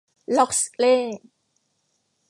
[0.37, 1.19] ล็อกซเล่ย์